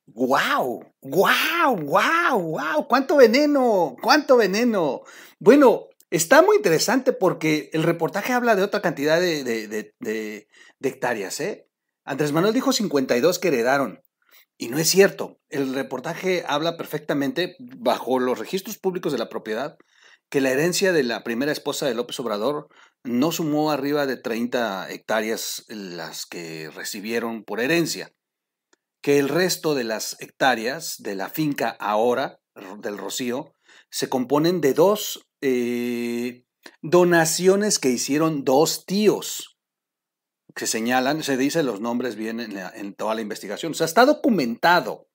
¡Guau! 0.07 0.85
¡Guau! 1.00 1.76
¡Guau! 1.76 2.41
¡Guau! 2.41 2.87
¡Cuánto 2.87 3.17
veneno! 3.17 3.97
¡Cuánto 4.03 4.37
veneno! 4.37 5.00
Bueno, 5.38 5.87
está 6.11 6.43
muy 6.43 6.57
interesante 6.57 7.13
porque 7.13 7.71
el 7.73 7.83
reportaje 7.83 8.33
habla 8.33 8.57
de 8.57 8.63
otra 8.63 8.83
cantidad 8.83 9.21
de, 9.21 9.45
de 9.45 10.49
hectáreas, 10.83 11.41
¿eh? 11.41 11.69
Andrés 12.05 12.33
Manuel 12.33 12.53
dijo 12.53 12.73
52 12.73 13.39
que 13.39 13.49
heredaron. 13.49 14.03
Y 14.57 14.69
no 14.69 14.79
es 14.79 14.89
cierto. 14.89 15.41
El 15.49 15.75
reportaje 15.75 16.45
habla 16.47 16.77
perfectamente, 16.77 17.57
bajo 17.59 18.19
los 18.19 18.39
registros 18.39 18.79
públicos 18.79 19.13
de 19.13 19.19
la 19.19 19.29
propiedad, 19.29 19.77
que 20.31 20.41
la 20.41 20.51
herencia 20.51 20.93
de 20.93 21.03
la 21.03 21.25
primera 21.25 21.53
esposa 21.53 21.87
de 21.87 21.95
López 21.95 22.19
Obrador 22.21 22.69
no 23.03 23.33
sumó 23.33 23.71
arriba 23.71 24.07
de 24.07 24.17
30 24.17 24.91
hectáreas 24.91 25.65
las 25.69 26.27
que 26.27 26.71
recibieron 26.71 27.45
por 27.45 27.61
herencia, 27.61 28.13
que 29.03 29.19
el 29.19 29.29
resto 29.29 29.75
de 29.75 29.85
las 29.85 30.17
hectáreas 30.21 30.97
de 30.99 31.15
la 31.15 31.29
finca 31.29 31.77
ahora, 31.79 32.39
del 32.79 32.97
Rocío, 32.97 33.55
se 33.91 34.09
componen 34.09 34.61
de 34.61 34.75
dos 34.75 35.27
eh, 35.47 36.47
donaciones 36.81 37.79
que 37.79 37.91
hicieron 37.91 38.45
dos 38.45 38.87
tíos 38.87 39.59
que 40.55 40.67
señalan, 40.67 41.23
se 41.23 41.37
dice 41.37 41.63
los 41.63 41.83
nombres 41.83 42.17
bien 42.17 42.41
en, 42.41 42.95
toda 42.95 43.15
la 43.15 43.21
investigación. 43.21 43.73
O 43.73 43.75
sea, 43.75 43.85
está 43.85 44.07
documentado. 44.07 45.07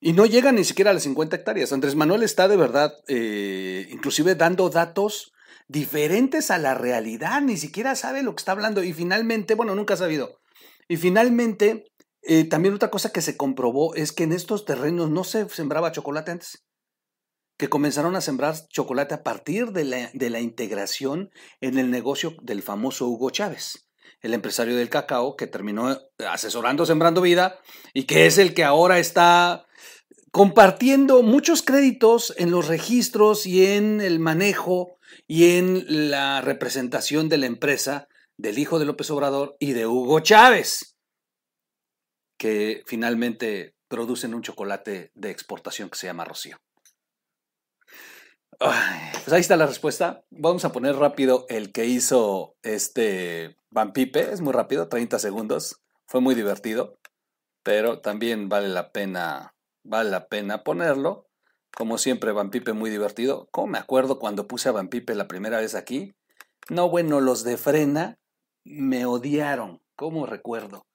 Y 0.00 0.14
no 0.14 0.24
llega 0.24 0.52
ni 0.52 0.64
siquiera 0.64 0.90
a 0.90 0.94
las 0.94 1.02
50 1.02 1.36
hectáreas. 1.36 1.72
Andrés 1.72 1.96
Manuel 1.96 2.22
está 2.22 2.48
de 2.48 2.56
verdad, 2.56 2.94
eh, 3.08 3.88
inclusive 3.90 4.36
dando 4.36 4.70
datos 4.70 5.32
diferentes 5.68 6.50
a 6.50 6.56
la 6.56 6.72
realidad. 6.72 7.42
Ni 7.42 7.58
siquiera 7.58 7.94
sabe 7.94 8.22
lo 8.22 8.34
que 8.34 8.40
está 8.40 8.52
hablando. 8.52 8.82
Y 8.82 8.94
finalmente, 8.94 9.54
bueno, 9.54 9.74
nunca 9.74 9.94
ha 9.94 9.98
sabido. 9.98 10.40
Y 10.88 10.96
finalmente, 10.96 11.92
eh, 12.22 12.44
también 12.44 12.74
otra 12.74 12.90
cosa 12.90 13.12
que 13.12 13.20
se 13.20 13.36
comprobó 13.36 13.94
es 13.96 14.12
que 14.12 14.24
en 14.24 14.32
estos 14.32 14.64
terrenos 14.64 15.10
no 15.10 15.24
se 15.24 15.46
sembraba 15.50 15.92
chocolate 15.92 16.30
antes 16.30 16.64
que 17.62 17.68
comenzaron 17.68 18.16
a 18.16 18.20
sembrar 18.20 18.56
chocolate 18.70 19.14
a 19.14 19.22
partir 19.22 19.70
de 19.70 19.84
la, 19.84 20.10
de 20.14 20.30
la 20.30 20.40
integración 20.40 21.30
en 21.60 21.78
el 21.78 21.92
negocio 21.92 22.34
del 22.42 22.60
famoso 22.60 23.06
Hugo 23.06 23.30
Chávez 23.30 23.86
el 24.20 24.34
empresario 24.34 24.76
del 24.76 24.90
cacao, 24.90 25.36
que 25.36 25.46
terminó 25.46 25.96
asesorando 26.18 26.86
Sembrando 26.86 27.20
Vida 27.20 27.60
y 27.94 28.02
que 28.04 28.26
es 28.26 28.38
el 28.38 28.52
que 28.52 28.64
ahora 28.64 28.98
está 28.98 29.64
compartiendo 30.32 31.22
muchos 31.22 31.62
créditos 31.62 32.34
en 32.36 32.50
los 32.50 32.66
registros 32.66 33.46
y 33.46 33.64
en 33.64 34.00
el 34.00 34.18
manejo 34.18 34.96
y 35.28 35.56
en 35.56 36.10
la 36.10 36.40
representación 36.40 37.28
de 37.28 37.38
la 37.38 37.46
empresa 37.46 38.08
del 38.36 38.58
hijo 38.58 38.80
de 38.80 38.86
López 38.86 39.08
Obrador 39.12 39.56
y 39.60 39.72
de 39.72 39.86
Hugo 39.86 40.18
Chávez, 40.18 40.96
que 42.36 42.82
finalmente 42.86 43.76
producen 43.86 44.34
un 44.34 44.42
chocolate 44.42 45.12
de 45.14 45.30
exportación 45.30 45.90
que 45.90 45.98
se 45.98 46.08
llama 46.08 46.24
Rocío. 46.24 46.58
Pues 48.62 49.32
ahí 49.32 49.40
está 49.40 49.56
la 49.56 49.66
respuesta. 49.66 50.24
Vamos 50.30 50.64
a 50.64 50.72
poner 50.72 50.96
rápido 50.96 51.46
el 51.48 51.72
que 51.72 51.86
hizo 51.86 52.56
este 52.62 53.56
Van 53.70 53.92
Pipe. 53.92 54.32
Es 54.32 54.40
muy 54.40 54.52
rápido, 54.52 54.88
30 54.88 55.18
segundos. 55.18 55.82
Fue 56.06 56.20
muy 56.20 56.34
divertido. 56.34 56.98
Pero 57.62 58.00
también 58.00 58.48
vale 58.48 58.68
la 58.68 58.90
pena, 58.90 59.54
vale 59.84 60.10
la 60.10 60.28
pena 60.28 60.64
ponerlo. 60.64 61.28
Como 61.74 61.96
siempre, 61.98 62.32
Van 62.32 62.50
Pipe 62.50 62.72
muy 62.72 62.90
divertido. 62.90 63.48
Como 63.50 63.68
me 63.68 63.78
acuerdo 63.78 64.18
cuando 64.18 64.46
puse 64.46 64.68
a 64.68 64.72
Van 64.72 64.88
Pipe 64.88 65.14
la 65.14 65.28
primera 65.28 65.60
vez 65.60 65.74
aquí. 65.74 66.14
No, 66.68 66.88
bueno, 66.90 67.20
los 67.20 67.44
de 67.44 67.56
Frena 67.56 68.18
me 68.64 69.06
odiaron. 69.06 69.80
¿Cómo 69.96 70.26
recuerdo? 70.26 70.86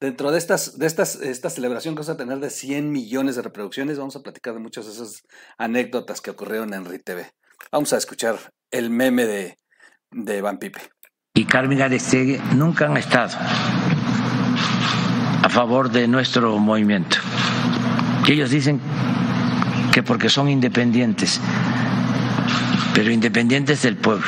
Dentro 0.00 0.30
de, 0.30 0.38
estas, 0.38 0.78
de 0.78 0.86
estas, 0.86 1.16
esta 1.16 1.50
celebración 1.50 1.94
que 1.94 2.00
vamos 2.00 2.08
a 2.08 2.16
tener 2.16 2.38
de 2.38 2.50
100 2.50 2.92
millones 2.92 3.34
de 3.34 3.42
reproducciones, 3.42 3.98
vamos 3.98 4.14
a 4.14 4.22
platicar 4.22 4.54
de 4.54 4.60
muchas 4.60 4.86
de 4.86 4.92
esas 4.92 5.22
anécdotas 5.56 6.20
que 6.20 6.30
ocurrieron 6.30 6.72
en 6.72 6.84
RITV. 6.84 7.26
Vamos 7.72 7.92
a 7.92 7.96
escuchar 7.96 8.38
el 8.70 8.90
meme 8.90 9.26
de, 9.26 9.58
de 10.12 10.40
Van 10.40 10.58
Pipe. 10.58 10.80
Y 11.34 11.44
Carmen 11.46 11.82
Aristegui 11.82 12.38
nunca 12.54 12.86
han 12.86 12.96
estado 12.96 13.36
a 15.42 15.48
favor 15.48 15.90
de 15.90 16.06
nuestro 16.06 16.56
movimiento. 16.58 17.16
ellos 18.28 18.50
dicen 18.50 18.80
que 19.92 20.04
porque 20.04 20.28
son 20.28 20.48
independientes, 20.48 21.40
pero 22.94 23.10
independientes 23.10 23.82
del 23.82 23.96
pueblo. 23.96 24.26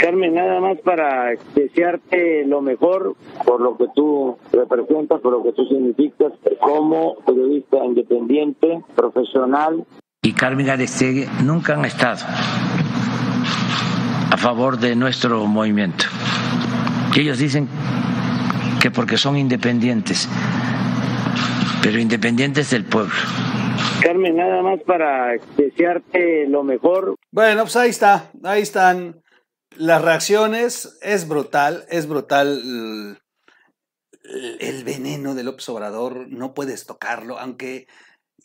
Carmen, 0.00 0.34
nada 0.34 0.60
más 0.60 0.78
para 0.80 1.30
desearte 1.54 2.44
lo 2.46 2.60
mejor 2.60 3.16
por 3.46 3.60
lo 3.60 3.76
que 3.76 3.86
tú 3.94 4.36
representas, 4.52 5.20
por 5.20 5.32
lo 5.32 5.42
que 5.42 5.52
tú 5.52 5.64
significas 5.66 6.32
como 6.60 7.16
periodista 7.26 7.78
independiente, 7.84 8.82
profesional. 8.94 9.84
Y 10.22 10.32
Carmen 10.32 10.68
Aristegui 10.68 11.26
nunca 11.42 11.74
han 11.74 11.84
estado 11.84 12.24
a 14.30 14.36
favor 14.36 14.78
de 14.78 14.96
nuestro 14.96 15.46
movimiento. 15.46 16.04
ellos 17.16 17.38
dicen 17.38 17.68
que 18.80 18.90
porque 18.90 19.16
son 19.16 19.36
independientes, 19.36 20.28
pero 21.82 21.98
independientes 21.98 22.70
del 22.70 22.84
pueblo. 22.84 23.14
Carmen, 24.02 24.36
nada 24.36 24.62
más 24.62 24.80
para 24.82 25.32
desearte 25.56 26.46
lo 26.46 26.62
mejor. 26.62 27.16
Bueno, 27.30 27.62
pues 27.62 27.76
ahí 27.76 27.88
está, 27.88 28.30
ahí 28.42 28.60
están 28.60 29.16
las 29.76 30.02
reacciones 30.02 30.98
es 31.02 31.28
brutal, 31.28 31.86
es 31.88 32.06
brutal 32.06 33.20
el 34.24 34.84
veneno 34.84 35.34
del 35.34 35.46
López 35.46 35.68
Obrador 35.68 36.28
no 36.28 36.54
puedes 36.54 36.86
tocarlo, 36.86 37.38
aunque 37.38 37.86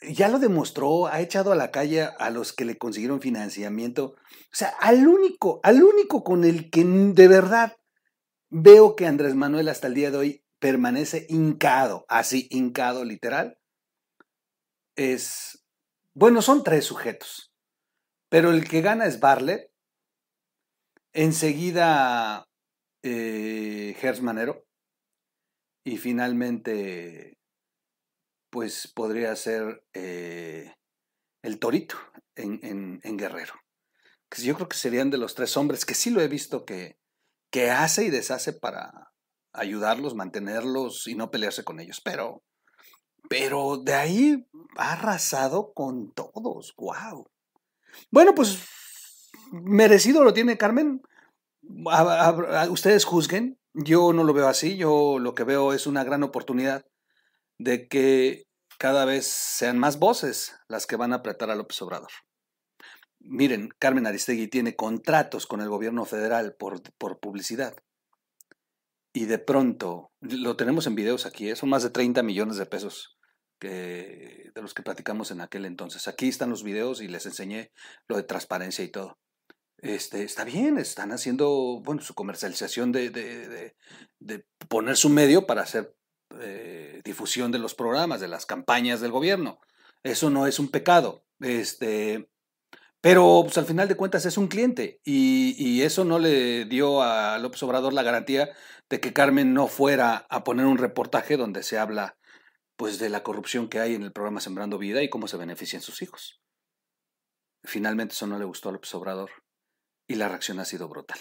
ya 0.01 0.29
lo 0.29 0.39
demostró, 0.39 1.07
ha 1.07 1.21
echado 1.21 1.51
a 1.51 1.55
la 1.55 1.71
calle 1.71 2.03
a 2.03 2.29
los 2.29 2.53
que 2.53 2.65
le 2.65 2.77
consiguieron 2.77 3.21
financiamiento. 3.21 4.15
O 4.15 4.53
sea, 4.55 4.69
al 4.79 5.07
único, 5.07 5.59
al 5.63 5.83
único 5.83 6.23
con 6.23 6.43
el 6.43 6.69
que 6.69 6.83
de 6.83 7.27
verdad 7.27 7.77
veo 8.49 8.95
que 8.95 9.07
Andrés 9.07 9.35
Manuel 9.35 9.67
hasta 9.67 9.87
el 9.87 9.93
día 9.93 10.11
de 10.11 10.17
hoy 10.17 10.45
permanece 10.59 11.25
hincado, 11.29 12.05
así 12.09 12.47
hincado 12.51 13.05
literal, 13.05 13.57
es, 14.95 15.65
bueno, 16.13 16.41
son 16.41 16.63
tres 16.63 16.85
sujetos, 16.85 17.53
pero 18.29 18.51
el 18.51 18.67
que 18.67 18.81
gana 18.81 19.05
es 19.05 19.19
Barlet, 19.19 19.68
enseguida 21.13 22.45
eh, 23.03 23.95
Manero, 24.21 24.65
y 25.83 25.97
finalmente, 25.97 27.37
pues 28.51 28.91
podría 28.93 29.35
ser 29.35 29.83
eh, 29.93 30.73
el 31.41 31.59
Torito 31.59 31.95
en, 32.35 32.99
Guerrero. 33.17 33.53
Que 34.29 34.43
yo 34.43 34.55
creo 34.55 34.69
que 34.69 34.77
serían 34.77 35.09
de 35.09 35.17
los 35.17 35.33
tres 35.35 35.57
hombres 35.57 35.85
que 35.85 35.95
sí 35.95 36.11
lo 36.11 36.21
he 36.21 36.27
visto 36.27 36.65
que, 36.65 36.97
que 37.51 37.71
hace 37.71 38.05
y 38.05 38.09
deshace 38.09 38.53
para 38.53 39.11
ayudarlos, 39.53 40.13
mantenerlos 40.13 41.07
y 41.07 41.15
no 41.15 41.31
pelearse 41.31 41.63
con 41.63 41.79
ellos. 41.79 42.01
Pero, 42.03 42.43
pero 43.27 43.77
de 43.77 43.93
ahí 43.93 44.47
ha 44.77 44.93
arrasado 44.93 45.73
con 45.73 46.11
todos. 46.13 46.73
¡Wow! 46.77 47.31
Bueno, 48.11 48.35
pues 48.35 48.59
merecido 49.51 50.23
lo 50.23 50.33
tiene 50.33 50.57
Carmen. 50.57 51.01
ustedes 52.69 53.05
juzguen. 53.05 53.57
Yo 53.73 54.13
no 54.13 54.23
lo 54.23 54.33
veo 54.33 54.47
así, 54.47 54.77
yo 54.77 55.19
lo 55.19 55.35
que 55.35 55.43
veo 55.43 55.73
es 55.73 55.85
una 55.85 56.03
gran 56.03 56.23
oportunidad 56.23 56.85
de 57.59 57.87
que 57.87 58.47
cada 58.79 59.05
vez 59.05 59.27
sean 59.27 59.77
más 59.77 59.99
voces 59.99 60.55
las 60.67 60.87
que 60.87 60.95
van 60.95 61.13
a 61.13 61.17
apretar 61.17 61.51
a 61.51 61.55
López 61.55 61.81
Obrador. 61.81 62.09
Miren, 63.19 63.69
Carmen 63.77 64.07
Aristegui 64.07 64.47
tiene 64.47 64.75
contratos 64.75 65.45
con 65.45 65.61
el 65.61 65.69
gobierno 65.69 66.05
federal 66.05 66.55
por, 66.57 66.81
por 66.97 67.19
publicidad. 67.19 67.75
Y 69.13 69.25
de 69.25 69.37
pronto, 69.37 70.11
lo 70.21 70.55
tenemos 70.55 70.87
en 70.87 70.95
videos 70.95 71.25
aquí, 71.25 71.49
¿eh? 71.49 71.55
son 71.55 71.69
más 71.69 71.83
de 71.83 71.89
30 71.89 72.23
millones 72.23 72.57
de 72.57 72.65
pesos 72.65 73.18
que, 73.59 74.51
de 74.53 74.61
los 74.61 74.73
que 74.73 74.83
platicamos 74.83 75.31
en 75.31 75.41
aquel 75.41 75.65
entonces. 75.65 76.07
Aquí 76.07 76.29
están 76.29 76.49
los 76.49 76.63
videos 76.63 77.01
y 77.01 77.07
les 77.07 77.25
enseñé 77.25 77.71
lo 78.07 78.17
de 78.17 78.23
transparencia 78.23 78.83
y 78.83 78.89
todo 78.89 79.19
este, 79.81 80.23
está 80.23 80.43
bien, 80.43 80.77
están 80.77 81.11
haciendo, 81.11 81.81
bueno, 81.83 82.01
su 82.01 82.13
comercialización 82.13 82.91
de, 82.91 83.09
de, 83.09 83.75
de, 84.19 84.45
poner 84.67 84.97
su 84.97 85.09
medio 85.09 85.47
para 85.47 85.61
hacer 85.61 85.95
eh, 86.39 87.01
difusión 87.03 87.51
de 87.51 87.59
los 87.59 87.75
programas, 87.75 88.19
de 88.19 88.27
las 88.27 88.45
campañas 88.45 88.99
del 89.01 89.11
gobierno. 89.11 89.59
Eso 90.03 90.29
no 90.29 90.47
es 90.47 90.59
un 90.59 90.69
pecado. 90.69 91.23
Este, 91.39 92.29
pero 93.01 93.41
pues, 93.43 93.57
al 93.57 93.65
final 93.65 93.87
de 93.87 93.95
cuentas 93.95 94.25
es 94.25 94.37
un 94.37 94.47
cliente 94.47 94.99
y, 95.05 95.55
y, 95.57 95.83
eso 95.83 96.03
no 96.03 96.19
le 96.19 96.65
dio 96.65 97.01
a 97.01 97.37
López 97.39 97.63
Obrador 97.63 97.93
la 97.93 98.03
garantía 98.03 98.49
de 98.89 98.99
que 98.99 99.13
Carmen 99.13 99.53
no 99.53 99.67
fuera 99.67 100.27
a 100.29 100.43
poner 100.43 100.65
un 100.65 100.77
reportaje 100.77 101.37
donde 101.37 101.63
se 101.63 101.77
habla 101.77 102.17
pues 102.79 102.97
de 102.97 103.09
la 103.09 103.23
corrupción 103.23 103.67
que 103.67 103.81
hay 103.81 103.93
en 103.93 104.03
el 104.03 104.13
programa 104.13 104.39
Sembrando 104.39 104.77
Vida 104.77 105.03
y 105.03 105.09
cómo 105.09 105.27
se 105.27 105.35
benefician 105.35 105.81
sus 105.81 106.01
hijos. 106.01 106.39
Finalmente 107.61 108.13
eso 108.13 108.25
no 108.25 108.39
le 108.39 108.45
gustó 108.45 108.69
a 108.69 108.71
López 108.71 108.95
Obrador 108.95 109.29
y 110.07 110.15
la 110.15 110.29
reacción 110.29 110.61
ha 110.61 110.65
sido 110.65 110.87
brutal. 110.87 111.19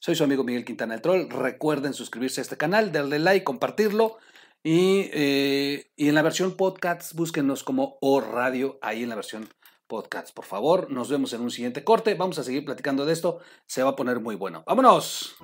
Soy 0.00 0.14
su 0.14 0.24
amigo 0.24 0.44
Miguel 0.44 0.64
Quintana 0.64 0.94
el 0.94 1.02
Troll. 1.02 1.28
Recuerden 1.28 1.92
suscribirse 1.92 2.40
a 2.40 2.42
este 2.42 2.56
canal, 2.56 2.90
darle 2.90 3.18
like, 3.18 3.44
compartirlo. 3.44 4.16
Y, 4.62 5.10
eh, 5.12 5.92
y 5.94 6.08
en 6.08 6.14
la 6.14 6.22
versión 6.22 6.56
podcast, 6.56 7.12
búsquenos 7.12 7.64
como 7.64 7.98
O 8.00 8.22
Radio, 8.22 8.78
ahí 8.80 9.02
en 9.02 9.10
la 9.10 9.16
versión 9.16 9.46
podcast, 9.86 10.34
por 10.34 10.46
favor. 10.46 10.90
Nos 10.90 11.10
vemos 11.10 11.34
en 11.34 11.42
un 11.42 11.50
siguiente 11.50 11.84
corte. 11.84 12.14
Vamos 12.14 12.38
a 12.38 12.44
seguir 12.44 12.64
platicando 12.64 13.04
de 13.04 13.12
esto. 13.12 13.40
Se 13.66 13.82
va 13.82 13.90
a 13.90 13.96
poner 13.96 14.20
muy 14.20 14.36
bueno. 14.36 14.64
¡Vámonos! 14.66 15.36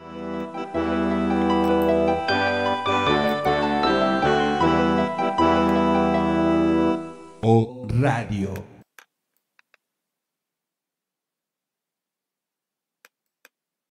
o 7.42 7.86
radio. 8.02 8.79